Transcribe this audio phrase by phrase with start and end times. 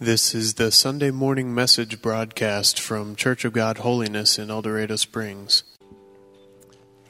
[0.00, 4.94] This is the Sunday morning message broadcast from Church of God Holiness in El Dorado
[4.94, 5.64] Springs.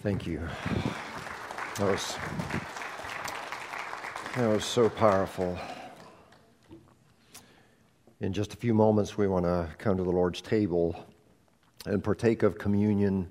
[0.03, 0.41] Thank you.
[1.77, 2.17] That was,
[4.37, 5.59] that was so powerful.
[8.21, 10.97] In just a few moments, we want to come to the Lord's table
[11.85, 13.29] and partake of communion.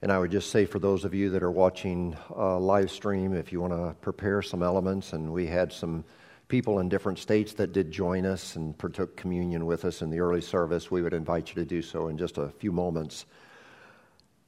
[0.00, 3.34] And I would just say for those of you that are watching uh, live stream,
[3.34, 6.06] if you want to prepare some elements, and we had some
[6.52, 10.20] people in different states that did join us and partook communion with us in the
[10.20, 13.24] early service, we would invite you to do so in just a few moments.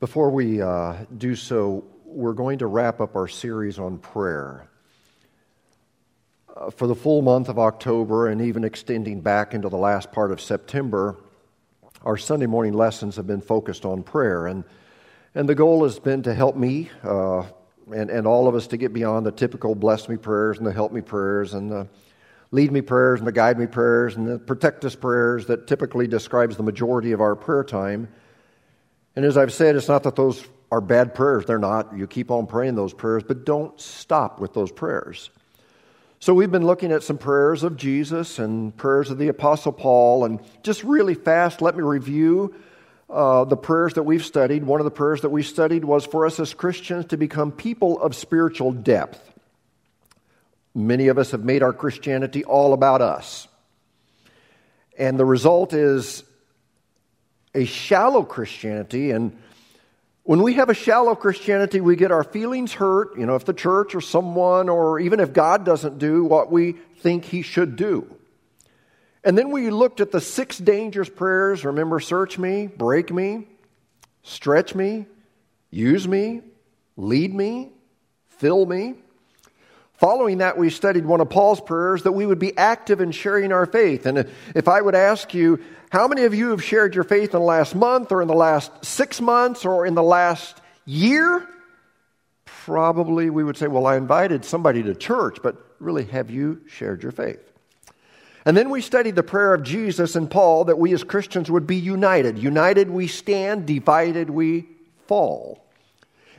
[0.01, 4.69] Before we uh, do so, we're going to wrap up our series on prayer.
[6.55, 10.31] Uh, for the full month of October and even extending back into the last part
[10.31, 11.17] of September,
[12.03, 14.47] our Sunday morning lessons have been focused on prayer.
[14.47, 14.65] And,
[15.35, 17.45] and the goal has been to help me uh,
[17.93, 20.73] and, and all of us to get beyond the typical bless me prayers and the
[20.73, 21.89] help me prayers and the
[22.51, 26.07] lead me prayers and the guide me prayers and the protect us prayers that typically
[26.07, 28.09] describes the majority of our prayer time.
[29.17, 31.47] And as I've said, it's not that those are bad prayers.
[31.47, 31.97] They're not.
[31.97, 35.31] You keep on praying those prayers, but don't stop with those prayers.
[36.21, 40.25] So we've been looking at some prayers of Jesus and prayers of the Apostle Paul.
[40.25, 42.55] And just really fast, let me review
[43.09, 46.27] uh, the prayers that we've studied, one of the prayers that we studied was for
[46.27, 49.21] us as Christians to become people of spiritual depth.
[50.75, 53.47] Many of us have made our Christianity all about us.
[54.99, 56.25] And the result is
[57.55, 59.11] a shallow Christianity.
[59.11, 59.37] And
[60.25, 63.53] when we have a shallow Christianity, we get our feelings hurt, you know, if the
[63.53, 68.09] church or someone or even if God doesn't do what we think he should do.
[69.25, 71.65] And then we looked at the six dangerous prayers.
[71.65, 73.49] Remember, search me, break me,
[74.23, 75.07] stretch me,
[75.71, 76.43] use me,
[76.97, 77.73] lead me,
[78.29, 78.95] fill me.
[79.95, 83.53] Following that, we studied one of Paul's prayers that we would be active in sharing
[83.53, 84.05] our faith.
[84.05, 87.41] And if I would ask you, how many of you have shared your faith in
[87.41, 91.49] the last month or in the last six months or in the last year?
[92.45, 97.03] Probably we would say, well, I invited somebody to church, but really, have you shared
[97.03, 97.54] your faith?
[98.47, 101.67] And then we studied the prayer of Jesus and Paul that we as Christians would
[101.67, 102.39] be united.
[102.39, 104.69] United we stand, divided we
[105.07, 105.65] fall.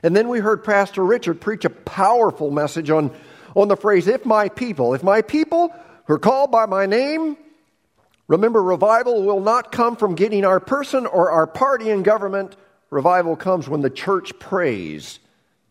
[0.04, 3.12] And then we heard Pastor Richard preach a powerful message on,
[3.56, 5.74] on the phrase, if my people, if my people
[6.06, 7.38] who are called by my name,
[8.28, 12.56] remember, revival will not come from getting our person or our party in government.
[12.92, 15.20] Revival comes when the church prays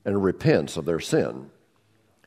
[0.05, 1.49] and repents of their sin.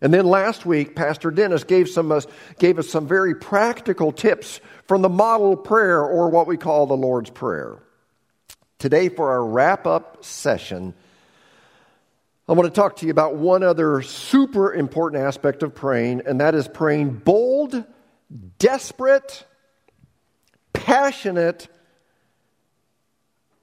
[0.02, 2.22] And then last week, Pastor Dennis gave, some, uh,
[2.60, 6.98] gave us some very practical tips from the model prayer, or what we call the
[6.98, 7.80] Lord's Prayer.
[8.80, 10.94] Today, for our wrap up session,
[12.48, 16.40] I want to talk to you about one other super important aspect of praying, and
[16.40, 17.84] that is praying bold,
[18.60, 19.46] desperate,
[20.74, 21.68] passionate,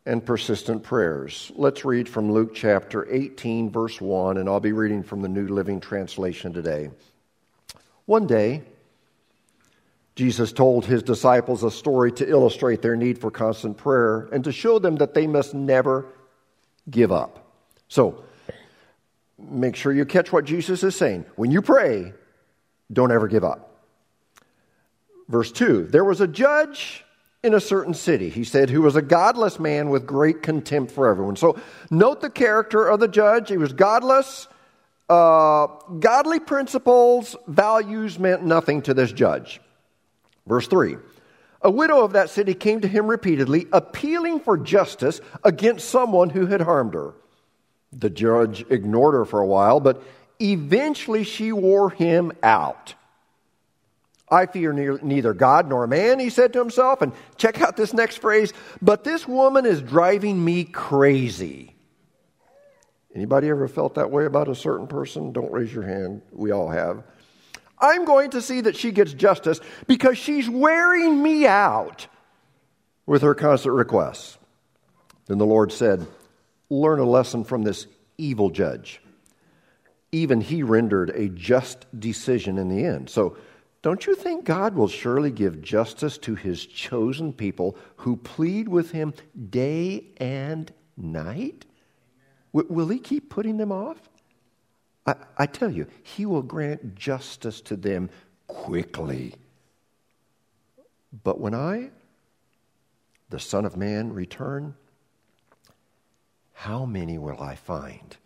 [0.06, 1.50] and persistent prayers.
[1.54, 5.48] Let's read from Luke chapter 18, verse 1, and I'll be reading from the New
[5.48, 6.90] Living Translation today.
[8.06, 8.62] One day,
[10.14, 14.52] Jesus told his disciples a story to illustrate their need for constant prayer and to
[14.52, 16.06] show them that they must never
[16.88, 17.52] give up.
[17.88, 18.24] So,
[19.38, 21.24] make sure you catch what Jesus is saying.
[21.36, 22.12] When you pray,
[22.92, 23.70] don't ever give up.
[25.28, 27.03] Verse 2 There was a judge
[27.44, 31.06] in a certain city, he said, who was a godless man with great contempt for
[31.06, 31.36] everyone.
[31.36, 31.60] So
[31.90, 33.50] note the character of the judge.
[33.50, 34.48] He was godless.
[35.10, 35.66] Uh,
[36.00, 39.60] godly principles, values meant nothing to this judge.
[40.46, 40.96] Verse 3
[41.60, 46.46] A widow of that city came to him repeatedly, appealing for justice against someone who
[46.46, 47.12] had harmed her.
[47.92, 50.02] The judge ignored her for a while, but
[50.40, 52.94] eventually she wore him out.
[54.28, 57.02] I fear neither God nor man, he said to himself.
[57.02, 61.74] And check out this next phrase, but this woman is driving me crazy.
[63.14, 65.32] Anybody ever felt that way about a certain person?
[65.32, 66.22] Don't raise your hand.
[66.32, 67.04] We all have.
[67.78, 72.06] I'm going to see that she gets justice because she's wearing me out
[73.06, 74.38] with her constant requests.
[75.26, 76.06] Then the Lord said,
[76.70, 77.86] Learn a lesson from this
[78.18, 79.00] evil judge.
[80.10, 83.10] Even he rendered a just decision in the end.
[83.10, 83.36] So,
[83.84, 88.92] don't you think God will surely give justice to his chosen people who plead with
[88.92, 89.12] him
[89.50, 91.66] day and night?
[92.54, 93.98] W- will he keep putting them off?
[95.06, 98.08] I, I tell you, he will grant justice to them
[98.46, 99.34] quickly.
[101.22, 101.90] But when I,
[103.28, 104.76] the Son of Man, return,
[106.54, 108.16] how many will I find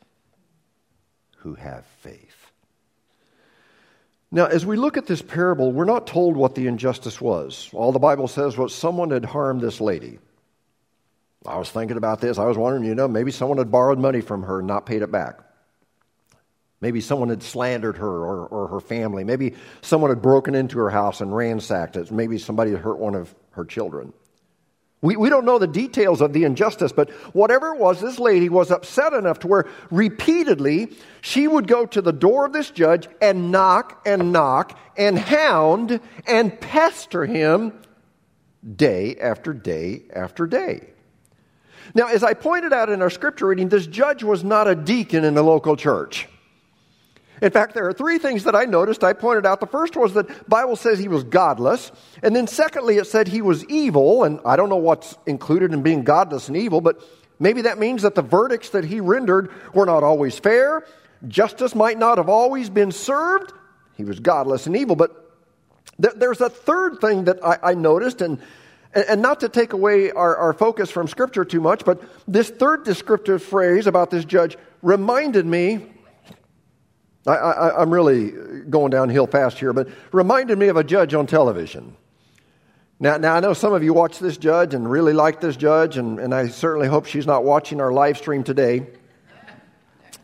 [1.38, 2.47] who have faith?
[4.30, 7.70] Now, as we look at this parable, we're not told what the injustice was.
[7.72, 10.18] All the Bible says was someone had harmed this lady.
[11.46, 12.38] I was thinking about this.
[12.38, 15.02] I was wondering, you know, maybe someone had borrowed money from her and not paid
[15.02, 15.40] it back.
[16.80, 19.24] Maybe someone had slandered her or, or her family.
[19.24, 22.10] Maybe someone had broken into her house and ransacked it.
[22.12, 24.12] Maybe somebody had hurt one of her children.
[25.00, 28.48] We, we don't know the details of the injustice, but whatever it was, this lady
[28.48, 33.08] was upset enough to where repeatedly she would go to the door of this judge
[33.22, 37.72] and knock and knock and hound and pester him
[38.76, 40.90] day after day after day.
[41.94, 45.24] Now, as I pointed out in our scripture reading, this judge was not a deacon
[45.24, 46.28] in the local church.
[47.40, 49.04] In fact, there are three things that I noticed.
[49.04, 51.92] I pointed out the first was that Bible says he was godless,
[52.22, 55.82] and then secondly it said he was evil, and I don't know what's included in
[55.82, 57.00] being godless and evil, but
[57.38, 60.84] maybe that means that the verdicts that he rendered were not always fair.
[61.26, 63.52] Justice might not have always been served.
[63.96, 65.24] He was godless and evil, but
[65.98, 68.38] there's a third thing that I, noticed, and
[68.94, 72.84] and not to take away our, our, focus from Scripture too much, but this third
[72.84, 75.86] descriptive phrase about this judge reminded me
[77.32, 78.30] I, am really
[78.68, 81.96] going downhill fast here, but reminded me of a judge on television.
[83.00, 85.96] Now, now, I know some of you watch this judge and really like this judge,
[85.96, 88.86] and, and I certainly hope she's not watching our live stream today.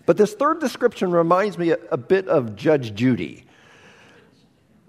[0.06, 3.44] But this third description reminds me a, a bit of Judge Judy.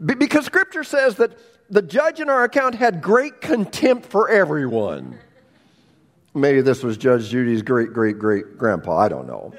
[0.03, 1.37] Be, because Scripture says that
[1.69, 5.17] the judge in our account had great contempt for everyone.
[6.33, 9.53] Maybe this was Judge Judy's great great great grandpa, I don't know.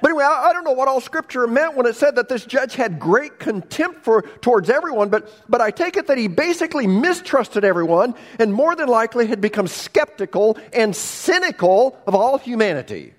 [0.00, 2.44] But anyway, I, I, don't know what all scripture meant when it said that this
[2.44, 6.86] judge had great contempt for, towards everyone, but, but I take it that he basically
[6.86, 13.14] mistrusted everyone and more than likely had become skeptical and cynical of all humanity.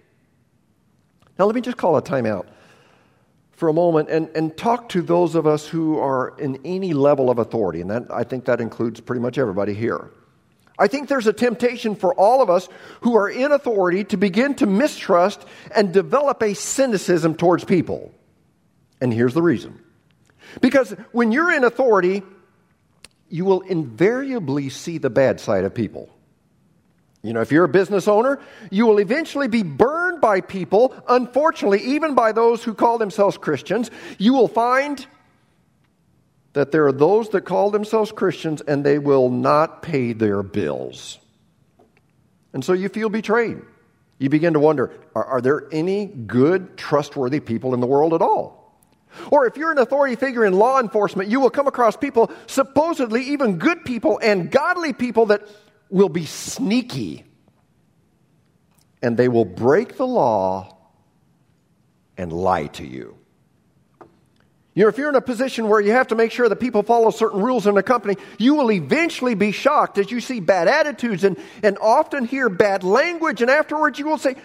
[1.38, 2.48] Now, let me just call a timeout
[3.52, 7.30] for a moment and, and talk to those of us who are in any level
[7.30, 10.12] of authority, and that, I think that includes pretty much everybody here.
[10.80, 12.70] I think there's a temptation for all of us
[13.02, 15.44] who are in authority to begin to mistrust
[15.76, 18.12] and develop a cynicism towards people.
[19.02, 19.80] And here's the reason.
[20.62, 22.24] Because when you're in authority,
[23.30, 26.10] you will invariably see the bad side of people.
[27.24, 28.40] You know, if you're a business owner,
[28.70, 33.92] you will eventually be burned by people, unfortunately, even by those who call themselves Christians.
[34.18, 35.06] You will find
[36.58, 41.20] that there are those that call themselves Christians and they will not pay their bills.
[42.52, 43.60] And so you feel betrayed.
[44.18, 48.24] You begin to wonder are, are, there any good, trustworthy people in the world at
[48.24, 48.76] all?
[49.32, 53.22] Or if you're an authority figure in law enforcement, you will come across people, supposedly
[53.26, 55.48] even good people and godly people, that
[55.92, 57.24] will be sneaky.
[59.04, 60.76] And they will break the law
[62.18, 63.17] and lie to you.
[64.78, 66.84] You know, if you're in a position where you have to make sure that people
[66.84, 70.68] follow certain rules in a company, you will eventually be shocked as you see bad
[70.68, 74.36] attitudes and, and often hear bad language, and afterwards you will say,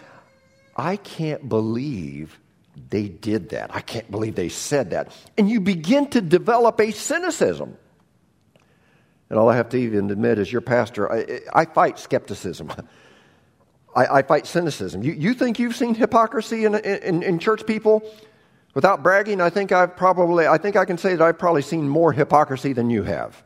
[0.74, 2.40] I can't believe
[2.88, 3.74] they did that.
[3.74, 5.12] I can't believe they said that.
[5.36, 7.76] And you begin to develop a cynicism.
[9.28, 12.72] And all I have to even admit is your pastor, I, I fight skepticism.
[13.94, 15.02] I, I, fight cynicism.
[15.02, 18.02] You, you think you've seen hypocrisy in, in, in church people?
[18.74, 21.88] Without bragging, I think I've probably, I think I can say that I've probably seen
[21.88, 23.42] more hypocrisy than you have.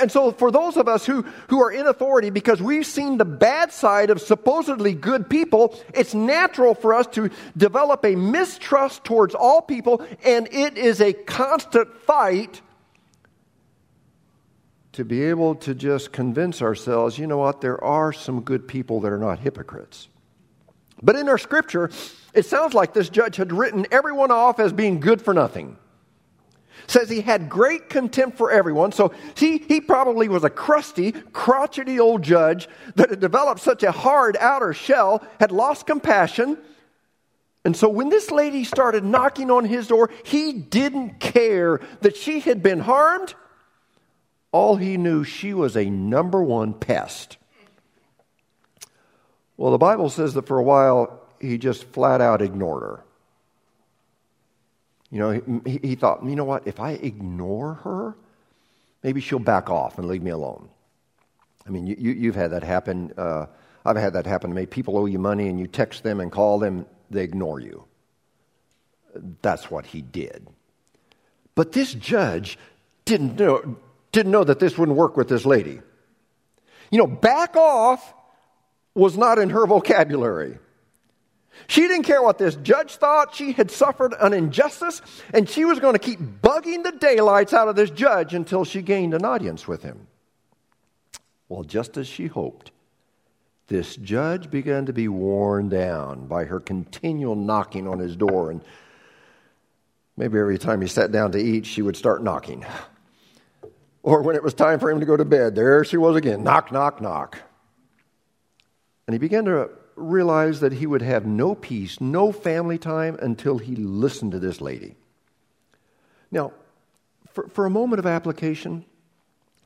[0.00, 3.24] And so, for those of us who, who are in authority, because we've seen the
[3.24, 9.36] bad side of supposedly good people, it's natural for us to develop a mistrust towards
[9.36, 12.62] all people, and it is a constant fight
[14.90, 19.00] to be able to just convince ourselves you know what, there are some good people
[19.02, 20.08] that are not hypocrites.
[21.02, 21.90] But in our scripture,
[22.32, 25.76] it sounds like this judge had written everyone off as being good for nothing.
[26.86, 31.98] Says he had great contempt for everyone, so he, he probably was a crusty, crotchety
[31.98, 36.58] old judge that had developed such a hard outer shell, had lost compassion.
[37.64, 42.38] And so when this lady started knocking on his door, he didn't care that she
[42.38, 43.34] had been harmed.
[44.52, 47.36] All he knew, she was a number one pest.
[49.56, 53.04] Well, the Bible says that for a while he just flat out ignored her.
[55.10, 58.16] You know, he, he, thought, you know what, if I ignore her,
[59.02, 60.68] maybe she'll back off and leave me alone.
[61.66, 63.12] I mean, you, have had that happen.
[63.16, 63.46] Uh,
[63.84, 64.66] I've had that happen to me.
[64.66, 67.84] People owe you money and you text them and call them, they ignore you.
[69.42, 70.46] That's what he did.
[71.54, 72.58] But this judge
[73.04, 73.76] didn't know,
[74.12, 75.80] didn't know that this wouldn't work with this lady.
[76.90, 78.14] You know, back off
[78.96, 80.58] was not in her vocabulary.
[81.68, 83.34] She didn't care what this judge thought.
[83.34, 87.68] She had suffered an injustice, and she was going to keep bugging the daylights out
[87.68, 90.06] of this judge until she gained an audience with him.
[91.48, 92.72] Well, just as she hoped,
[93.68, 98.50] this judge began to be worn down by her continual knocking on his door.
[98.50, 98.60] And
[100.16, 102.64] maybe every time he sat down to eat, she would start knocking.
[104.02, 106.44] Or when it was time for him to go to bed, there she was again
[106.44, 107.40] knock, knock, knock.
[109.06, 113.58] And he began to realize that he would have no peace, no family time until
[113.58, 114.96] he listened to this lady.
[116.30, 116.52] Now,
[117.32, 118.84] for, for a moment of application,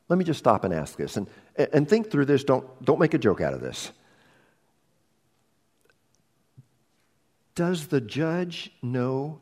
[0.09, 2.45] let me just stop and ask this and, and think through this.
[2.45, 3.93] Don't, don't make a joke out of this.
[7.55, 9.41] Does the judge know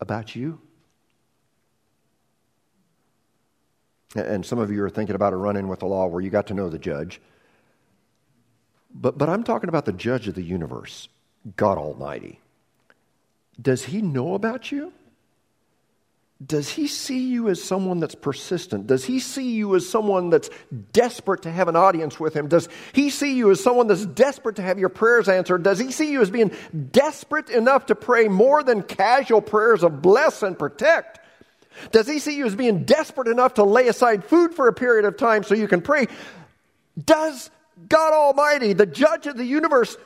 [0.00, 0.60] about you?
[4.14, 6.28] And some of you are thinking about a run in with the law where you
[6.28, 7.20] got to know the judge.
[8.94, 11.08] But, but I'm talking about the judge of the universe,
[11.56, 12.40] God Almighty.
[13.60, 14.92] Does he know about you?
[16.44, 18.88] Does he see you as someone that's persistent?
[18.88, 20.50] Does he see you as someone that's
[20.92, 22.48] desperate to have an audience with him?
[22.48, 25.62] Does he see you as someone that's desperate to have your prayers answered?
[25.62, 26.50] Does he see you as being
[26.90, 31.20] desperate enough to pray more than casual prayers of bless and protect?
[31.92, 35.04] Does he see you as being desperate enough to lay aside food for a period
[35.04, 36.08] of time so you can pray?
[37.02, 37.50] Does
[37.88, 39.96] God Almighty, the judge of the universe,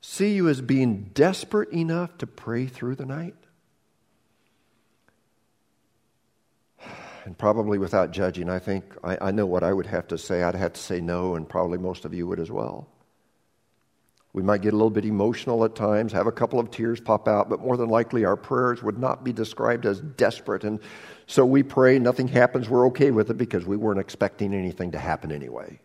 [0.00, 3.34] see you as being desperate enough to pray through the night?
[7.24, 10.42] And probably without judging, I think I, I, know what I would have to say.
[10.42, 12.88] I'd have to say no, and probably most of you would as well.
[14.32, 17.28] We might get a little bit emotional at times, have a couple of tears pop
[17.28, 20.64] out, but more than likely our prayers would not be described as desperate.
[20.64, 20.80] And
[21.26, 24.98] so we pray, nothing happens, we're okay with it because we weren't expecting anything to
[24.98, 25.80] happen anyway.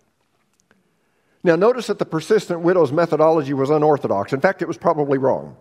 [1.44, 4.32] Now, notice that the persistent widow's methodology was unorthodox.
[4.32, 5.58] In fact, it was probably wrong.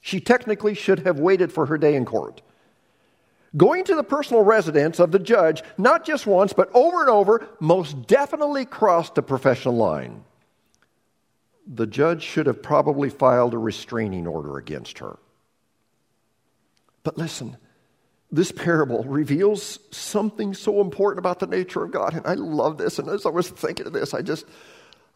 [0.00, 2.42] She technically should have waited for her day in court.
[3.56, 7.46] Going to the personal residence of the judge, not just once, but over and over,
[7.60, 10.24] most definitely crossed a professional line.
[11.66, 15.18] The judge should have probably filed a restraining order against her.
[17.04, 17.56] But listen,
[18.32, 22.14] this parable reveals something so important about the nature of God.
[22.14, 22.98] And I love this.
[22.98, 24.44] And as I was thinking of this, I just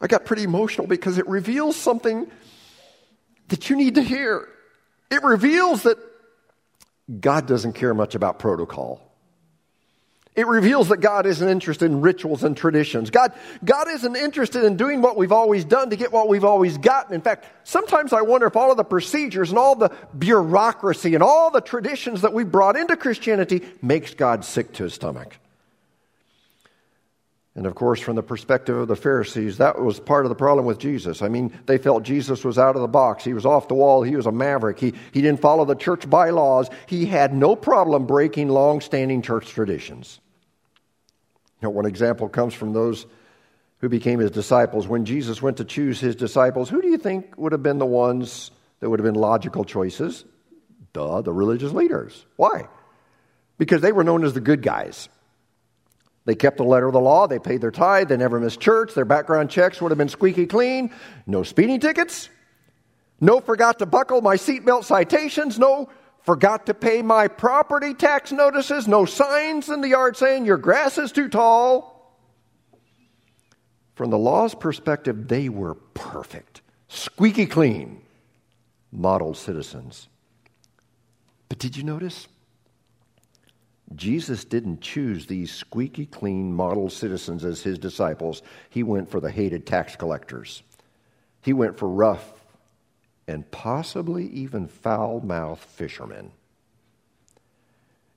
[0.01, 2.29] I got pretty emotional because it reveals something
[3.49, 4.47] that you need to hear.
[5.11, 5.97] It reveals that
[7.19, 9.01] God doesn't care much about protocol.
[10.35, 13.09] It reveals that God isn't interested in rituals and traditions.
[13.09, 13.33] God,
[13.65, 17.13] God isn't interested in doing what we've always done to get what we've always gotten.
[17.13, 21.23] In fact, sometimes I wonder if all of the procedures and all the bureaucracy and
[21.23, 25.35] all the traditions that we brought into Christianity makes God sick to his stomach.
[27.55, 30.65] And of course, from the perspective of the Pharisees, that was part of the problem
[30.65, 31.21] with Jesus.
[31.21, 33.23] I mean, they felt Jesus was out of the box.
[33.23, 34.03] He was off the wall.
[34.03, 34.79] He was a maverick.
[34.79, 36.69] He, he didn't follow the church bylaws.
[36.87, 40.19] He had no problem breaking long standing church traditions.
[41.61, 43.05] Now, one example comes from those
[43.79, 44.87] who became his disciples.
[44.87, 47.85] When Jesus went to choose his disciples, who do you think would have been the
[47.85, 50.23] ones that would have been logical choices?
[50.93, 52.25] Duh, the religious leaders.
[52.35, 52.67] Why?
[53.57, 55.09] Because they were known as the good guys.
[56.29, 57.25] They kept the letter of the law.
[57.25, 58.09] They paid their tithe.
[58.09, 58.93] They never missed church.
[58.93, 60.93] Their background checks would have been squeaky clean.
[61.25, 62.29] No speeding tickets.
[63.19, 65.57] No forgot to buckle my seatbelt citations.
[65.57, 65.89] No
[66.21, 68.87] forgot to pay my property tax notices.
[68.87, 72.15] No signs in the yard saying your grass is too tall.
[73.95, 78.03] From the law's perspective, they were perfect, squeaky clean,
[78.91, 80.09] model citizens.
[81.47, 82.27] But did you notice?
[83.95, 88.41] Jesus didn't choose these squeaky clean model citizens as his disciples.
[88.69, 90.61] He went for the hated tax collectors.
[91.41, 92.33] He went for rough
[93.27, 96.31] and possibly even foul mouthed fishermen.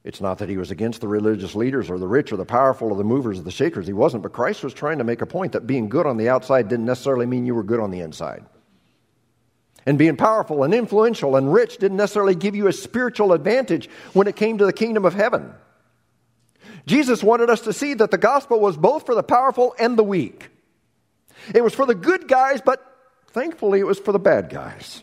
[0.05, 2.91] It's not that he was against the religious leaders or the rich or the powerful
[2.91, 3.87] or the movers or the shakers.
[3.87, 4.25] He wasn't.
[4.25, 6.87] But Christ was trying to make a point that being good on the outside didn't
[6.87, 8.45] necessarily mean you were good on the inside.
[9.87, 14.26] And being powerful and influential and rich didn't necessarily give you a spiritual advantage when
[14.26, 15.52] it came to the kingdom of heaven.
[16.87, 20.05] Jesus wanted us to see that the gospel was both for the powerful and the
[20.05, 20.51] weak.
[21.55, 22.85] It was for the good guys, but
[23.29, 25.03] thankfully it was for the bad guys.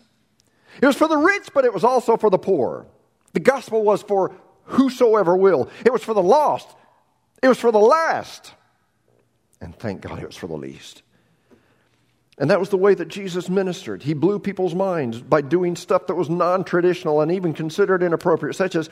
[0.81, 2.85] It was for the rich, but it was also for the poor.
[3.33, 4.33] The gospel was for
[4.63, 5.69] whosoever will.
[5.85, 6.67] It was for the lost.
[7.41, 8.53] It was for the last.
[9.61, 11.03] And thank God it was for the least.
[12.37, 14.01] And that was the way that Jesus ministered.
[14.03, 18.55] He blew people's minds by doing stuff that was non traditional and even considered inappropriate,
[18.55, 18.89] such as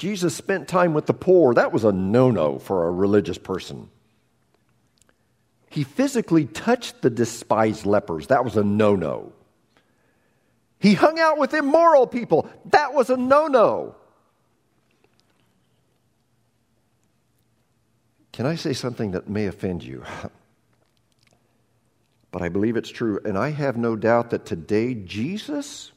[0.00, 1.52] Jesus spent time with the poor.
[1.52, 3.90] That was a no no for a religious person.
[5.68, 8.28] He physically touched the despised lepers.
[8.28, 9.34] That was a no no.
[10.78, 12.48] He hung out with immoral people.
[12.70, 13.94] That was a no no.
[18.32, 20.02] Can I say something that may offend you?
[22.30, 23.20] but I believe it's true.
[23.26, 25.92] And I have no doubt that today Jesus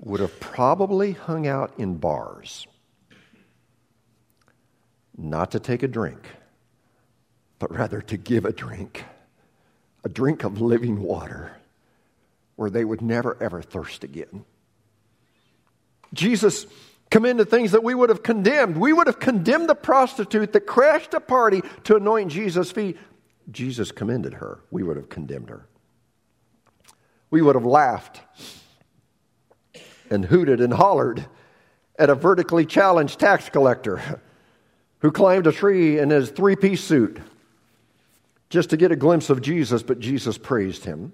[0.00, 2.66] would have probably hung out in bars,
[5.16, 6.20] not to take a drink,
[7.58, 9.04] but rather to give a drink,
[10.04, 11.56] a drink of living water,
[12.56, 14.44] where they would never ever thirst again.
[16.14, 16.66] Jesus
[17.10, 18.76] commended things that we would have condemned.
[18.76, 22.96] We would have condemned the prostitute that crashed a party to anoint Jesus' feet.
[23.50, 24.60] Jesus commended her.
[24.70, 25.66] We would have condemned her.
[27.30, 28.20] We would have laughed
[30.10, 31.26] and hooted and hollered
[31.98, 34.20] at a vertically challenged tax collector
[35.00, 37.18] who climbed a tree in his three piece suit
[38.50, 41.12] just to get a glimpse of Jesus, but Jesus praised him.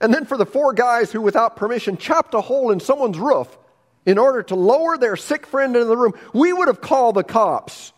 [0.00, 3.58] And then for the four guys who, without permission, chopped a hole in someone's roof
[4.06, 7.24] in order to lower their sick friend into the room, we would have called the
[7.24, 7.92] cops.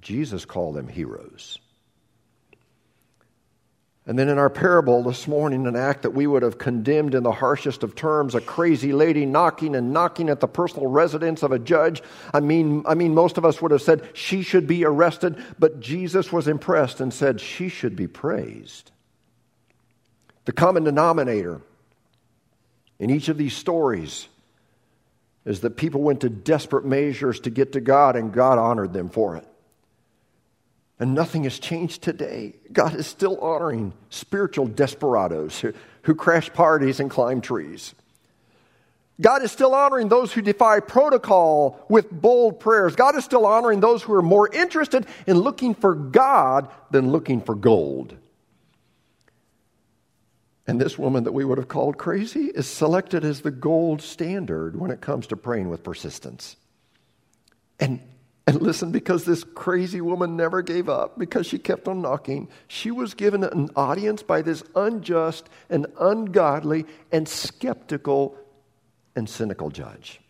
[0.00, 1.58] Jesus called them heroes.
[4.10, 7.22] And then in our parable this morning, an act that we would have condemned in
[7.22, 11.52] the harshest of terms, a crazy lady knocking and knocking at the personal residence of
[11.52, 12.02] a judge.
[12.34, 15.78] I mean, I mean, most of us would have said she should be arrested, but
[15.78, 18.90] Jesus was impressed and said she should be praised.
[20.44, 21.60] The common denominator
[22.98, 24.26] in each of these stories
[25.44, 29.08] is that people went to desperate measures to get to God, and God honored them
[29.08, 29.46] for it.
[31.00, 32.54] And nothing has changed today.
[32.70, 37.94] God is still honoring spiritual desperados who, who crash parties and climb trees.
[39.18, 42.96] God is still honoring those who defy protocol with bold prayers.
[42.96, 47.40] God is still honoring those who are more interested in looking for God than looking
[47.40, 48.16] for gold.
[50.66, 54.78] And this woman that we would have called crazy is selected as the gold standard
[54.78, 56.56] when it comes to praying with persistence.
[57.78, 58.00] And
[58.50, 62.90] and listen, because this crazy woman never gave up, because she kept on knocking, she
[62.90, 68.36] was given an audience by this unjust and ungodly and skeptical
[69.14, 70.20] and cynical judge.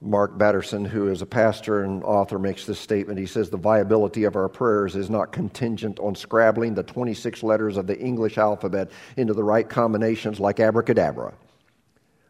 [0.00, 3.20] Mark Batterson, who is a pastor and author, makes this statement.
[3.20, 7.76] He says, The viability of our prayers is not contingent on scrabbling the 26 letters
[7.76, 11.32] of the English alphabet into the right combinations like abracadabra.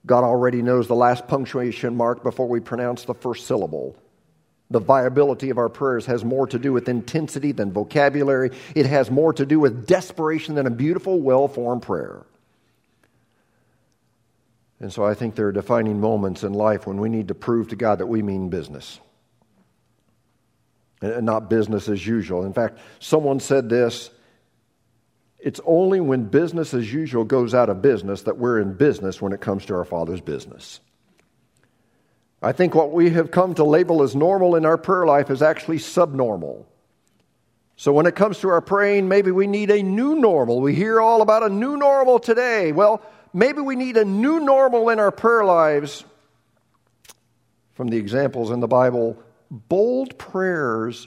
[0.06, 3.96] God already knows the last punctuation mark before we pronounce the first syllable.
[4.70, 8.50] The viability of our prayers has more to do with intensity than vocabulary.
[8.74, 12.24] It has more to do with desperation than a beautiful, well formed prayer.
[14.80, 17.68] And so I think there are defining moments in life when we need to prove
[17.68, 19.00] to God that we mean business
[21.00, 22.44] and not business as usual.
[22.44, 24.10] In fact, someone said this
[25.44, 29.34] it's only when business as usual goes out of business that we're in business when
[29.34, 30.80] it comes to our Father's business.
[32.40, 35.42] I think what we have come to label as normal in our prayer life is
[35.42, 36.66] actually subnormal.
[37.76, 40.62] So when it comes to our praying, maybe we need a new normal.
[40.62, 42.72] We hear all about a new normal today.
[42.72, 43.02] Well,
[43.34, 46.06] maybe we need a new normal in our prayer lives.
[47.74, 51.06] From the examples in the Bible, bold prayers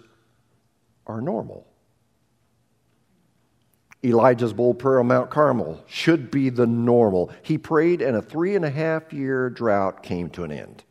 [1.07, 1.66] are normal.
[4.07, 7.31] Elijah's bold prayer on Mount Carmel should be the normal.
[7.41, 10.83] He prayed, and a three and a half year drought came to an end.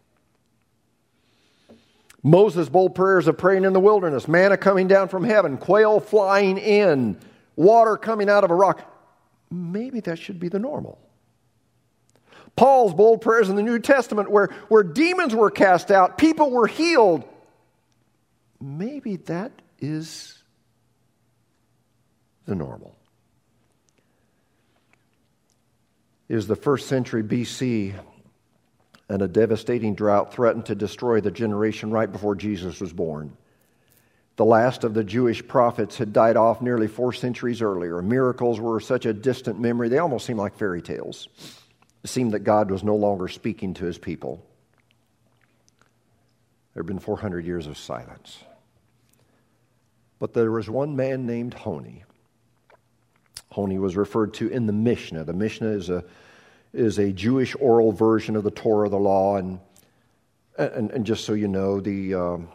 [2.23, 6.59] Moses' bold prayers of praying in the wilderness, manna coming down from heaven, quail flying
[6.59, 7.17] in,
[7.55, 8.93] water coming out of a rock.
[9.49, 10.99] Maybe that should be the normal.
[12.57, 16.67] Paul's bold prayers in the New Testament, where, where demons were cast out, people were
[16.67, 17.23] healed.
[18.61, 20.43] Maybe that is
[22.47, 22.96] the normal.
[26.29, 27.95] Is the first century BC,
[29.09, 33.37] and a devastating drought threatened to destroy the generation right before Jesus was born.
[34.35, 38.03] The last of the Jewish prophets had died off nearly four centuries earlier.
[38.03, 41.29] Miracles were such a distant memory, they almost seemed like fairy tales.
[42.03, 44.45] It seemed that God was no longer speaking to his people.
[46.75, 48.39] There had been 400 years of silence.
[50.19, 52.05] But there was one man named Honi
[53.51, 55.25] Honi was referred to in the Mishnah.
[55.25, 56.05] The Mishnah is a,
[56.73, 59.61] is a Jewish oral version of the Torah, the law, and,
[60.59, 62.49] and, and just so you know, the, um,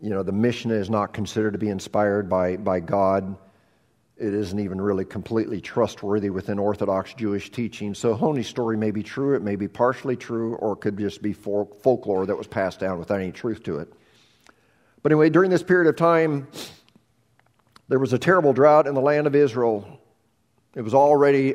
[0.00, 3.36] you know, the Mishnah is not considered to be inspired by, by God.
[4.18, 7.94] It isn't even really completely trustworthy within Orthodox Jewish teaching.
[7.94, 11.22] So Honi's story may be true, it may be partially true, or it could just
[11.22, 13.92] be folklore that was passed down without any truth to it.
[15.02, 16.48] But anyway, during this period of time,
[17.88, 20.00] There was a terrible drought in the land of Israel.
[20.74, 21.54] It was already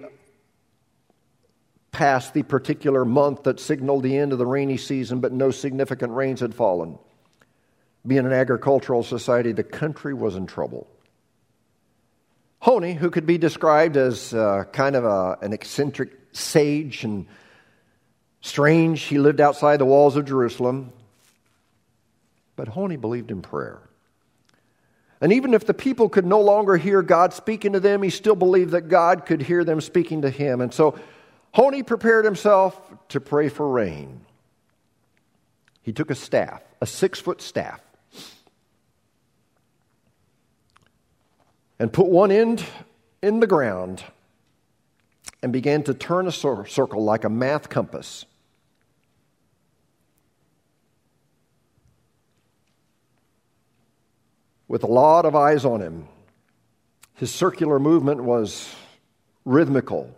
[1.91, 6.13] past the particular month that signaled the end of the rainy season, but no significant
[6.13, 6.97] rains had fallen.
[8.07, 10.87] Being an agricultural society, the country was in trouble.
[12.59, 17.27] Honi, who could be described as uh, kind of a, an eccentric sage and
[18.39, 20.93] strange, he lived outside the walls of Jerusalem.
[22.55, 23.79] But Honi believed in prayer.
[25.21, 28.35] And even if the people could no longer hear God speaking to them, he still
[28.35, 30.61] believed that God could hear them speaking to him.
[30.61, 30.97] And so
[31.51, 32.79] Honi prepared himself
[33.09, 34.21] to pray for rain.
[35.83, 37.79] He took a staff, a six foot staff,
[41.77, 42.63] and put one end
[43.21, 44.03] in the ground
[45.43, 48.25] and began to turn a circle like a math compass.
[54.71, 56.07] With a lot of eyes on him,
[57.15, 58.73] his circular movement was
[59.43, 60.15] rhythmical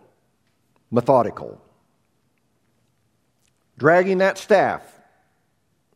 [0.92, 1.60] methodical.
[3.76, 5.00] Dragging that staff,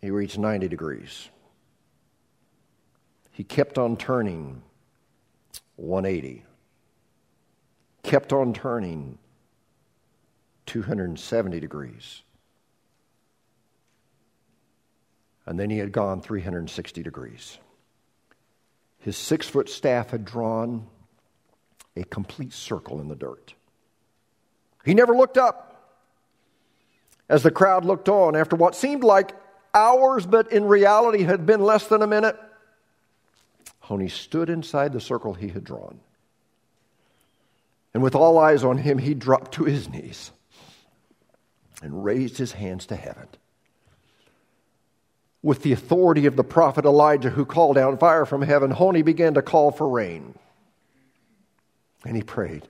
[0.02, 1.28] he reached 90 degrees.
[3.30, 4.60] He kept on turning
[5.76, 6.42] 180,
[8.02, 9.18] kept on turning
[10.66, 12.22] 270 degrees.
[15.46, 17.58] And then he had gone 360 degrees.
[19.08, 20.86] His six foot staff had drawn
[21.96, 23.54] a complete circle in the dirt.
[24.84, 25.96] He never looked up.
[27.26, 29.30] As the crowd looked on, after what seemed like
[29.72, 32.38] hours, but in reality had been less than a minute,
[33.78, 36.00] Honi stood inside the circle he had drawn.
[37.94, 40.32] And with all eyes on him, he dropped to his knees
[41.80, 43.28] and raised his hands to heaven.
[45.48, 49.32] With the authority of the prophet Elijah, who called down fire from heaven, Honi began
[49.32, 50.34] to call for rain.
[52.04, 52.68] And he prayed.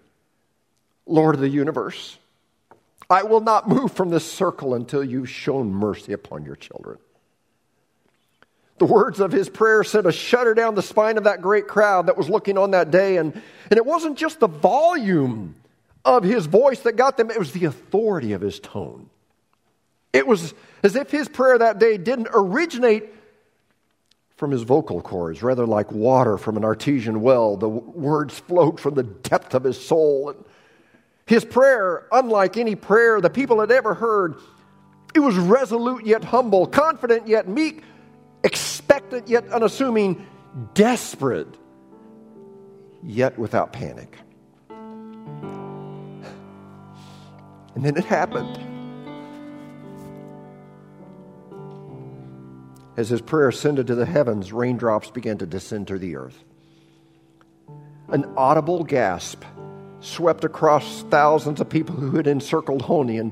[1.05, 2.19] Lord of the universe.
[3.11, 6.99] I will not move from this circle until you've shown mercy upon your children.
[8.79, 12.07] The words of his prayer sent a shudder down the spine of that great crowd
[12.07, 13.17] that was looking on that day.
[13.17, 15.57] And, and it wasn't just the volume
[16.05, 19.11] of his voice that got them, it was the authority of his tone.
[20.12, 23.14] It was as if his prayer that day didn't originate
[24.37, 27.57] from his vocal cords, rather like water from an artesian well.
[27.57, 30.31] The words flowed from the depth of his soul.
[30.31, 30.44] And
[31.27, 34.37] his prayer, unlike any prayer the people had ever heard,
[35.14, 37.83] it was resolute yet humble, confident yet meek,
[38.44, 40.25] expectant yet unassuming,
[40.75, 41.57] desperate
[43.03, 44.16] yet without panic.
[47.75, 48.68] And then it happened.
[52.99, 56.43] As his prayer ascended to the heavens, raindrops began to descend to the earth.
[58.09, 59.45] An audible gasp
[60.01, 63.31] swept across thousands of people who had encircled Honi, and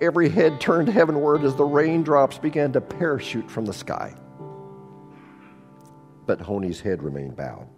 [0.00, 4.14] every head turned heavenward as the raindrops began to parachute from the sky.
[6.24, 7.68] But Honi's head remained bowed.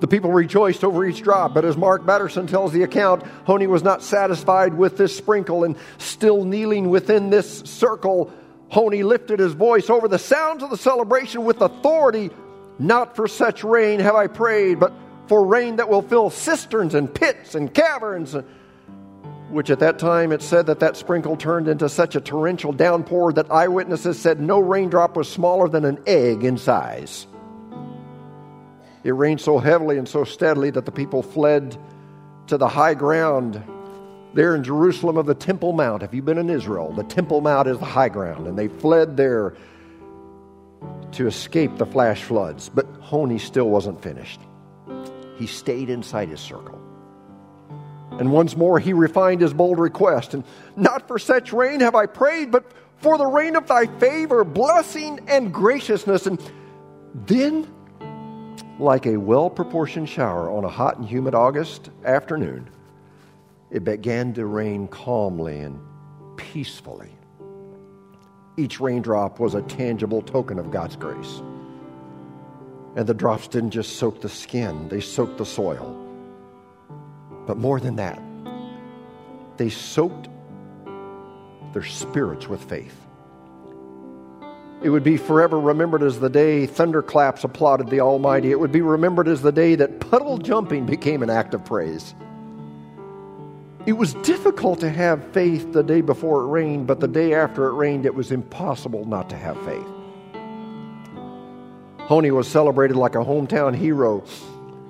[0.00, 3.84] The people rejoiced over each drop, but as Mark Batterson tells the account, Honi was
[3.84, 8.32] not satisfied with this sprinkle, and still kneeling within this circle,
[8.70, 12.30] Honi lifted his voice over the sounds of the celebration with authority.
[12.78, 14.92] Not for such rain have I prayed, but
[15.26, 18.36] for rain that will fill cisterns and pits and caverns,
[19.50, 23.32] which at that time it said that that sprinkle turned into such a torrential downpour
[23.32, 27.26] that eyewitnesses said no raindrop was smaller than an egg in size.
[29.02, 31.76] It rained so heavily and so steadily that the people fled
[32.48, 33.62] to the high ground
[34.34, 36.02] there in Jerusalem of the Temple Mount.
[36.02, 39.16] If you've been in Israel, the Temple Mount is the high ground, and they fled
[39.16, 39.56] there
[41.12, 42.68] to escape the flash floods.
[42.68, 44.40] But Honi still wasn't finished
[45.38, 46.78] he stayed inside his circle.
[48.18, 50.34] And once more he refined his bold request.
[50.34, 50.44] And
[50.76, 52.64] not for such rain have I prayed, but
[52.96, 56.26] for the rain of thy favor, blessing, and graciousness.
[56.26, 56.40] And
[57.14, 57.72] then,
[58.80, 62.68] like a well proportioned shower on a hot and humid August afternoon,
[63.70, 65.78] it began to rain calmly and
[66.36, 67.10] peacefully.
[68.56, 71.42] Each raindrop was a tangible token of God's grace.
[72.96, 76.04] And the drops didn't just soak the skin, they soaked the soil.
[77.46, 78.20] But more than that,
[79.56, 80.28] they soaked
[81.72, 82.96] their spirits with faith.
[84.82, 88.52] It would be forever remembered as the day thunderclaps applauded the Almighty.
[88.52, 92.14] It would be remembered as the day that puddle jumping became an act of praise.
[93.88, 97.68] It was difficult to have faith the day before it rained, but the day after
[97.68, 99.86] it rained, it was impossible not to have faith.
[102.00, 104.22] Honi was celebrated like a hometown hero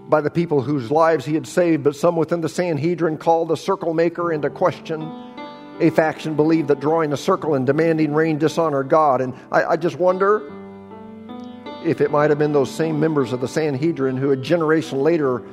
[0.08, 3.56] by the people whose lives he had saved, but some within the Sanhedrin called the
[3.56, 5.00] circle maker into question.
[5.78, 9.20] A faction believed that drawing a circle and demanding rain dishonored God.
[9.20, 10.42] And I, I just wonder
[11.84, 15.44] if it might have been those same members of the Sanhedrin who a generation later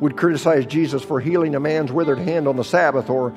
[0.00, 3.34] would criticize Jesus for healing a man's withered hand on the Sabbath or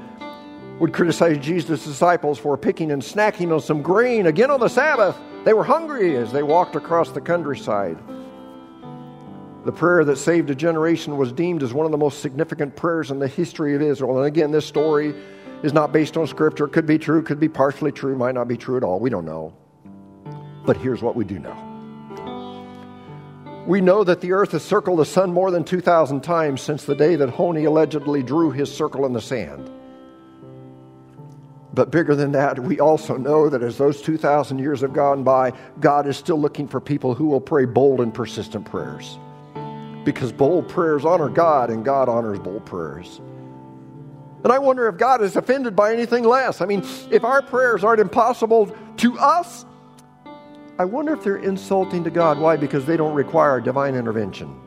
[0.80, 5.16] would criticize Jesus' disciples for picking and snacking on some grain again on the Sabbath.
[5.46, 7.98] They were hungry as they walked across the countryside.
[9.64, 13.12] The prayer that saved a generation was deemed as one of the most significant prayers
[13.12, 14.18] in the history of Israel.
[14.18, 15.14] And again, this story
[15.62, 16.68] is not based on scripture.
[16.68, 19.00] Could be true, could be partially true, might not be true at all.
[19.00, 19.54] We don't know.
[20.66, 21.71] But here's what we do know.
[23.68, 26.96] We know that the earth has circled the sun more than 2,000 times since the
[26.96, 29.70] day that Honi allegedly drew his circle in the sand.
[31.74, 35.54] But bigger than that, we also know that as those 2,000 years have gone by,
[35.80, 39.18] God is still looking for people who will pray bold and persistent prayers.
[40.04, 43.22] Because bold prayers honor God, and God honors bold prayers.
[44.44, 46.62] And I wonder if God is offended by anything less.
[46.62, 49.66] I mean, if our prayers aren't impossible to us,
[50.82, 52.40] I wonder if they're insulting to God.
[52.40, 52.58] Why?
[52.58, 54.60] Because they don't require divine intervention.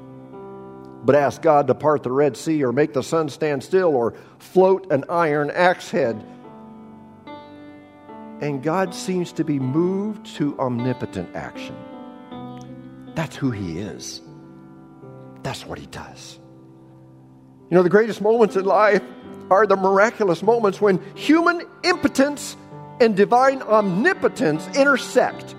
[1.04, 4.14] But ask God to part the Red Sea or make the sun stand still or
[4.38, 6.24] float an iron axe head.
[8.40, 11.74] And God seems to be moved to omnipotent action.
[13.16, 14.22] That's who He is.
[15.42, 16.38] That's what He does.
[17.70, 19.02] You know, the greatest moments in life
[19.50, 22.56] are the miraculous moments when human impotence
[23.00, 25.53] and divine omnipotence intersect.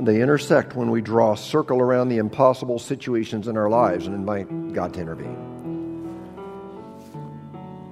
[0.00, 4.14] They intersect when we draw a circle around the impossible situations in our lives and
[4.14, 5.58] invite God to intervene.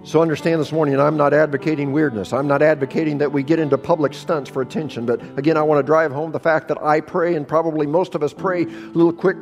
[0.05, 2.33] So understand this morning, I'm not advocating weirdness.
[2.33, 5.05] I'm not advocating that we get into public stunts for attention.
[5.05, 8.15] But again, I want to drive home the fact that I pray, and probably most
[8.15, 9.37] of us pray a little quick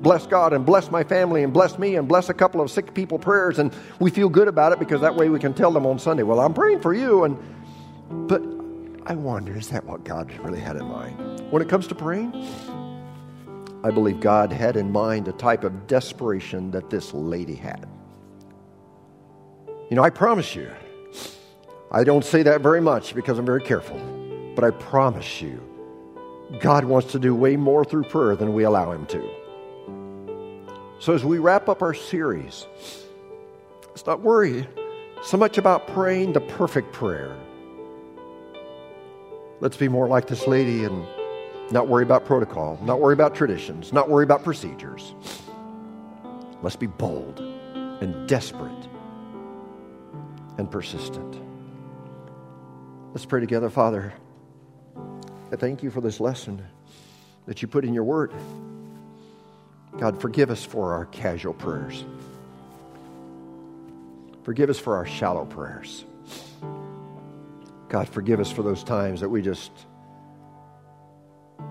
[0.00, 2.94] bless God and bless my family and bless me and bless a couple of sick
[2.94, 5.86] people prayers and we feel good about it because that way we can tell them
[5.86, 7.38] on Sunday, well, I'm praying for you and
[8.28, 8.55] but
[9.08, 11.40] I wonder is that what God really had in mind?
[11.52, 12.34] When it comes to praying,
[13.84, 17.88] I believe God had in mind a type of desperation that this lady had.
[19.90, 20.68] You know, I promise you,
[21.92, 23.96] I don't say that very much because I'm very careful,
[24.56, 25.62] but I promise you,
[26.58, 29.30] God wants to do way more through prayer than we allow Him to.
[30.98, 32.66] So, as we wrap up our series,
[33.86, 34.66] let's not worry
[35.22, 37.36] so much about praying the perfect prayer.
[39.60, 41.06] Let's be more like this lady and
[41.70, 45.14] not worry about protocol, not worry about traditions, not worry about procedures.
[46.62, 48.88] Let's be bold and desperate
[50.58, 51.40] and persistent.
[53.12, 54.12] Let's pray together, Father.
[55.50, 56.62] I thank you for this lesson
[57.46, 58.32] that you put in your word.
[59.98, 62.04] God, forgive us for our casual prayers.
[64.42, 66.04] Forgive us for our shallow prayers.
[67.96, 69.72] God, forgive us for those times that we just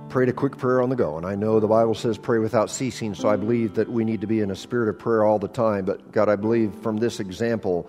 [0.10, 1.18] prayed a quick prayer on the go.
[1.18, 4.22] And I know the Bible says pray without ceasing, so I believe that we need
[4.22, 5.86] to be in a spirit of prayer all the time.
[5.86, 7.88] But God, I believe from this example,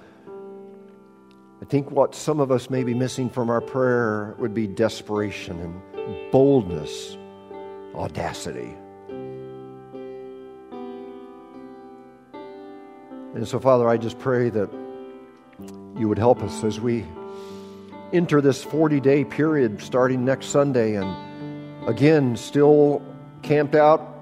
[1.63, 5.59] I think what some of us may be missing from our prayer would be desperation
[5.59, 7.17] and boldness,
[7.95, 8.77] audacity.
[13.35, 14.71] And so, Father, I just pray that
[15.97, 17.07] you would help us as we
[18.13, 21.27] enter this 40 day period starting next Sunday and
[21.87, 23.03] again, still
[23.43, 24.15] camped out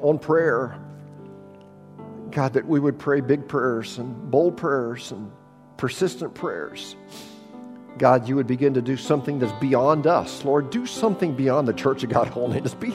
[0.00, 0.78] on prayer.
[2.30, 5.30] God, that we would pray big prayers and bold prayers and
[5.76, 6.96] persistent prayers.
[7.96, 10.44] God, you would begin to do something that's beyond us.
[10.44, 12.74] Lord, do something beyond the Church of God Holiness.
[12.74, 12.92] Be,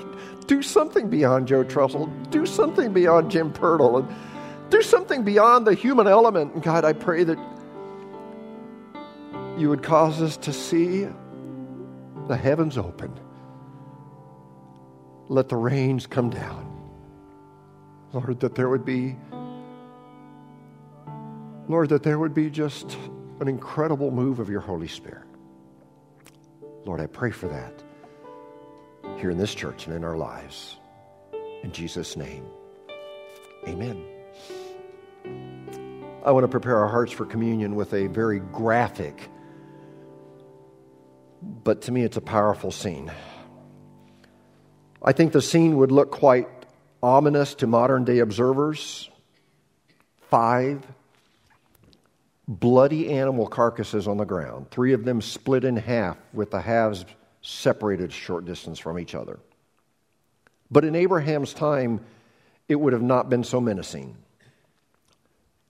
[0.47, 2.11] do something beyond Joe Trussell.
[2.31, 3.99] Do something beyond Jim Purtle.
[3.99, 4.07] And
[4.69, 6.53] do something beyond the human element.
[6.53, 7.37] And God, I pray that
[9.59, 11.07] you would cause us to see
[12.27, 13.19] the heavens open.
[15.27, 16.65] Let the rains come down.
[18.13, 19.15] Lord, that there would be,
[21.67, 22.97] Lord, that there would be just
[23.39, 25.27] an incredible move of your Holy Spirit.
[26.85, 27.83] Lord, I pray for that
[29.17, 30.77] here in this church and in our lives.
[31.63, 32.45] In Jesus' name,
[33.67, 34.03] amen.
[36.25, 39.29] I want to prepare our hearts for communion with a very graphic,
[41.41, 43.11] but to me it's a powerful scene.
[45.01, 46.47] I think the scene would look quite
[47.01, 49.09] ominous to modern day observers.
[50.29, 50.85] Five
[52.47, 57.05] bloody animal carcasses on the ground, three of them split in half with the halves
[57.41, 59.39] separated a short distance from each other.
[60.71, 62.01] But in Abraham's time,
[62.67, 64.17] it would have not been so menacing.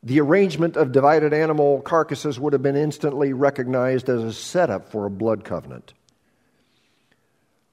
[0.03, 5.05] The arrangement of divided animal carcasses would have been instantly recognized as a setup for
[5.05, 5.93] a blood covenant.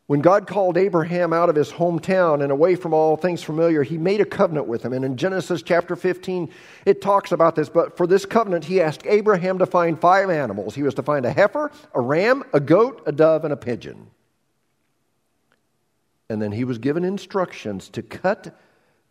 [0.08, 3.98] When God called Abraham out of his hometown and away from all things familiar, he
[3.98, 4.92] made a covenant with him.
[4.92, 6.48] And in Genesis chapter 15,
[6.84, 7.68] it talks about this.
[7.68, 10.76] But for this covenant, he asked Abraham to find five animals.
[10.76, 14.06] He was to find a heifer, a ram, a goat, a dove, and a pigeon.
[16.28, 18.56] And then he was given instructions to cut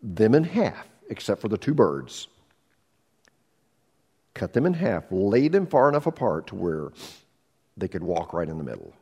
[0.01, 2.29] them in half, except for the two birds.
[4.35, 6.91] Cut them in half, lay them far enough apart to where
[7.77, 8.93] they could walk right in the middle.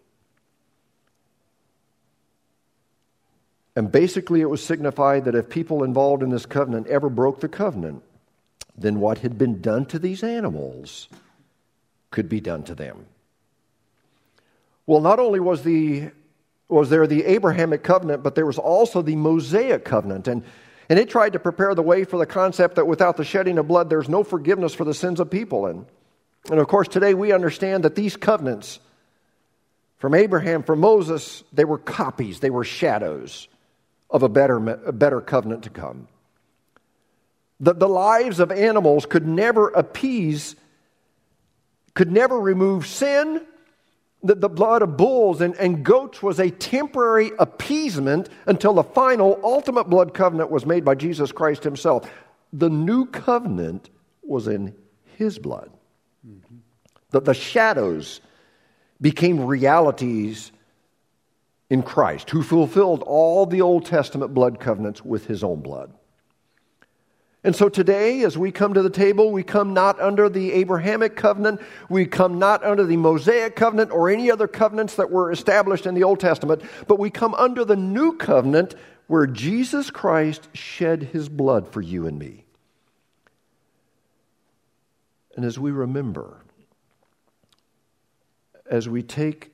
[3.76, 7.50] And basically, it was signified that if people involved in this covenant ever broke the
[7.50, 8.04] covenant,
[8.78, 11.10] then what had been done to these animals
[12.12, 13.08] could be done to them.
[14.86, 16.12] Well, not only was, the,
[16.68, 20.28] was there the Abrahamic covenant, but there was also the Mosaic covenant.
[20.28, 20.44] And,
[20.94, 23.68] and it tried to prepare the way for the concept that without the shedding of
[23.68, 25.66] blood, there's no forgiveness for the sins of people.
[25.66, 25.88] And,
[26.52, 28.80] and of course, today we understand that these covenants
[29.98, 33.48] from Abraham, from Moses, they were copies, they were shadows
[34.08, 36.08] of a better, a better covenant to come.
[37.60, 40.56] The, the lives of animals could never appease,
[41.96, 43.44] could never remove sin.
[44.24, 49.40] The, the blood of bulls and, and goats was a temporary appeasement until the final,
[49.44, 52.10] ultimate blood covenant was made by Jesus Christ Himself.
[52.54, 53.90] The new covenant
[54.22, 54.74] was in
[55.18, 55.72] His blood.
[56.26, 56.56] Mm-hmm.
[57.12, 58.22] The, the shadows
[59.02, 60.54] became realities
[61.70, 65.92] in Christ, who fulfilled all the Old Testament blood covenants with his own blood.
[67.44, 71.18] And so today, as we come to the table, we come not under the Abrahamic
[71.18, 75.86] covenant, we come not under the Mosaic covenant or any other covenants that were established
[75.86, 78.76] in the Old Testament, but we come under the new covenant
[79.08, 82.46] where Jesus Christ shed his blood for you and me.
[85.36, 86.38] And as we remember,
[88.70, 89.52] as we take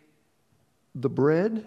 [0.93, 1.65] the bread,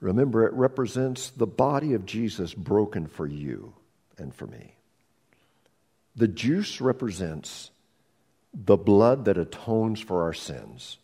[0.00, 3.74] Remember, it represents the body of Jesus broken for you
[4.18, 4.74] and for me.
[6.16, 7.70] The juice represents
[8.52, 10.98] the blood that atones for our sins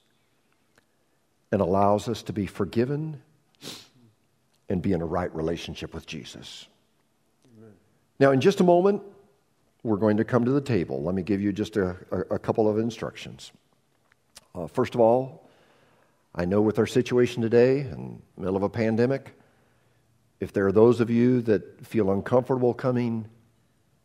[1.53, 3.22] and allows us to be forgiven
[4.68, 6.66] and be in a right relationship with Jesus.
[7.57, 7.72] Amen.
[8.18, 9.03] Now, in just a moment,
[9.85, 11.03] we're going to come to the table.
[11.03, 13.53] Let me give you just a, a, a couple of instructions.
[14.55, 15.48] Uh, first of all,
[16.35, 19.37] I know with our situation today, in the middle of a pandemic,
[20.40, 23.27] if there are those of you that feel uncomfortable coming,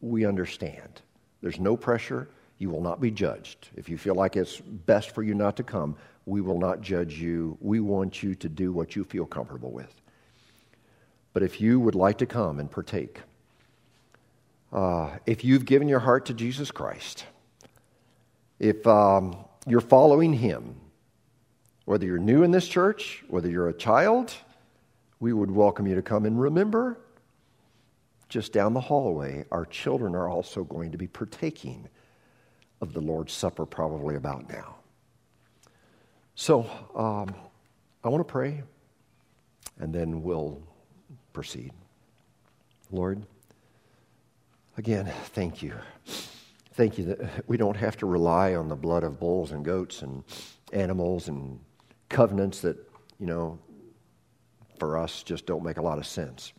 [0.02, 1.02] we understand.
[1.42, 2.30] There's no pressure.
[2.58, 3.70] You will not be judged.
[3.76, 7.20] If you feel like it's best for you not to come, we will not judge
[7.20, 7.58] you.
[7.62, 9.94] We want you to do what you feel comfortable with.
[11.34, 13.22] But if you would like to come and partake,
[14.72, 17.26] uh, if you've given your heart to Jesus Christ,
[18.60, 20.76] if um, you're following Him,
[21.86, 24.34] whether you're new in this church, whether you're a child,
[25.20, 26.98] we would welcome you to come and remember
[28.30, 31.90] just down the hallway, our children are also going to be partaking
[32.80, 34.76] of the Lord's Supper probably about now.
[36.36, 36.62] So
[36.96, 37.34] um,
[38.04, 38.62] I want to pray,
[39.80, 40.62] and then we'll
[41.34, 41.74] proceed.
[42.92, 43.24] Lord,
[44.78, 45.74] again, thank you.
[46.74, 50.02] Thank you that we don't have to rely on the blood of bulls and goats
[50.02, 50.24] and
[50.72, 51.60] animals and
[52.08, 52.78] covenants that,
[53.20, 53.60] you know,
[54.80, 56.54] for us just don't make a lot of sense.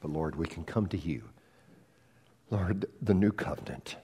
[0.00, 1.22] But Lord, we can come to you.
[2.50, 3.96] Lord, the new covenant,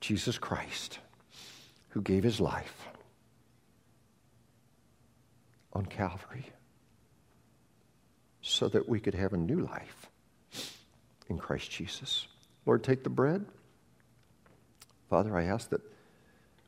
[0.00, 1.00] Jesus Christ,
[1.90, 2.88] who gave his life
[5.72, 6.46] on Calvary
[8.40, 10.06] so that we could have a new life
[11.28, 12.28] in Christ Jesus.
[12.64, 13.44] Lord, take the bread.
[15.10, 15.82] Father, I ask that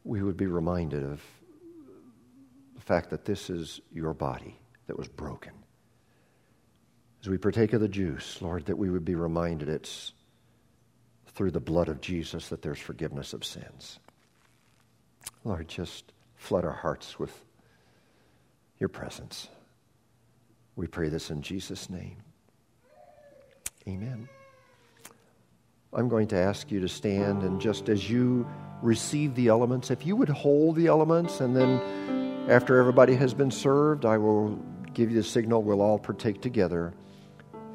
[0.05, 1.23] we would be reminded of
[2.75, 4.57] the fact that this is your body
[4.89, 5.53] that was broken.
[7.23, 10.13] As we partake of the juice, Lord, that we would be reminded it's
[11.29, 14.01] through the blood of Jesus that there's forgiveness of sins.
[15.45, 17.33] Lord, just flood our hearts with
[18.79, 19.49] your presence.
[20.75, 22.17] We pray this in Jesus' name.
[23.87, 24.29] Amen.
[25.93, 28.47] I'm going to ask you to stand, and just as you
[28.83, 31.81] receive the elements, if you would hold the elements and then
[32.49, 34.59] after everybody has been served, I will
[34.99, 35.63] give you the signal.
[35.63, 36.93] We'll all partake together.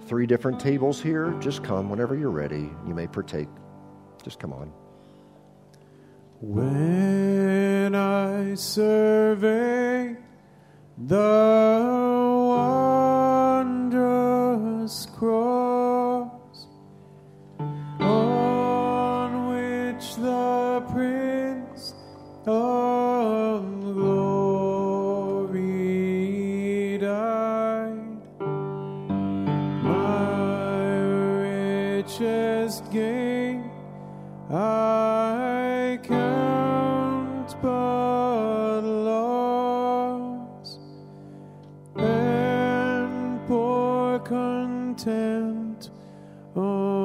[0.07, 1.33] Three different tables here.
[1.39, 2.69] Just come whenever you're ready.
[2.85, 3.47] You may partake.
[4.21, 4.69] Just come on.
[6.41, 10.17] When I survey
[10.97, 11.93] the
[14.83, 15.15] highest
[44.93, 45.89] content.
[46.55, 47.02] On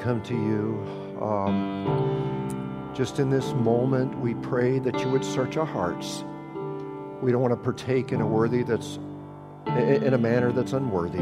[0.00, 1.22] come to you.
[1.22, 6.24] Um, just in this moment, we pray that you would search our hearts.
[7.22, 8.98] We don't want to partake in a worthy that's
[9.66, 11.18] in a manner that's unworthy.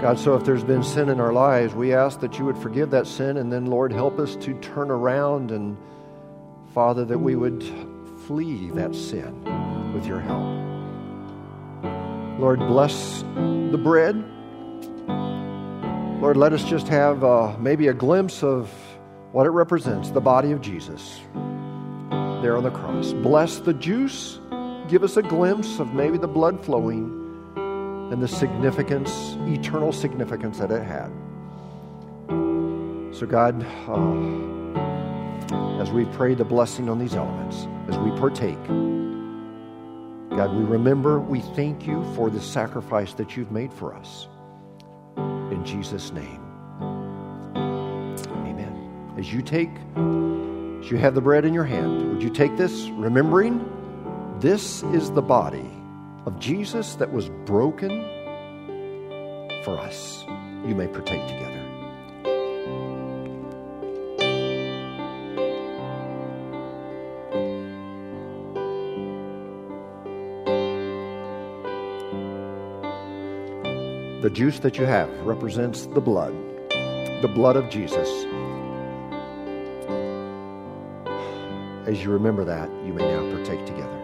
[0.00, 2.90] God, so if there's been sin in our lives, we ask that you would forgive
[2.90, 5.76] that sin and then, Lord, help us to turn around and,
[6.74, 7.62] Father, that we would
[8.26, 9.44] flee that sin
[9.94, 10.56] with your help.
[12.38, 14.35] Lord, bless the bread.
[16.26, 18.68] Lord, let us just have uh, maybe a glimpse of
[19.30, 21.20] what it represents the body of Jesus
[22.42, 23.12] there on the cross.
[23.12, 24.40] Bless the juice.
[24.88, 27.04] Give us a glimpse of maybe the blood flowing
[28.10, 31.12] and the significance, eternal significance that it had.
[33.14, 38.58] So, God, uh, as we pray the blessing on these elements, as we partake,
[40.36, 44.26] God, we remember, we thank you for the sacrifice that you've made for us.
[45.66, 46.40] Jesus' name.
[47.56, 49.14] Amen.
[49.18, 52.88] As you take, as you have the bread in your hand, would you take this,
[52.90, 53.68] remembering
[54.40, 55.70] this is the body
[56.24, 57.90] of Jesus that was broken
[59.64, 60.24] for us?
[60.66, 61.55] You may partake together.
[74.22, 76.32] The juice that you have represents the blood,
[77.20, 78.08] the blood of Jesus.
[81.86, 83.96] As you remember that, you may now partake together.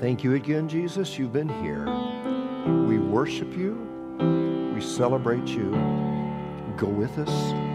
[0.00, 1.18] Thank you again, Jesus.
[1.18, 1.84] You've been here.
[2.86, 3.74] We worship you.
[4.74, 5.70] We celebrate you.
[6.76, 7.73] Go with us.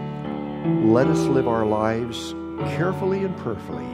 [0.62, 2.34] Let us live our lives
[2.76, 3.86] carefully and prayerfully.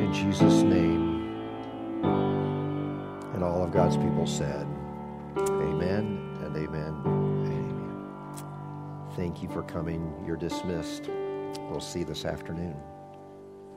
[0.00, 1.14] In Jesus' name.
[3.34, 4.64] And all of God's people said,
[5.36, 8.06] Amen and amen and amen.
[9.16, 10.22] Thank you for coming.
[10.24, 11.10] You're dismissed.
[11.68, 12.76] We'll see you this afternoon.